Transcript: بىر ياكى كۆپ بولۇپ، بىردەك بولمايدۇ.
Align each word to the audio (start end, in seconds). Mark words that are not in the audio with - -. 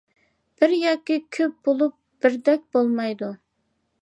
بىر 0.61 0.71
ياكى 0.77 1.17
كۆپ 1.37 1.53
بولۇپ، 1.69 1.95
بىردەك 2.25 2.65
بولمايدۇ. 2.75 3.35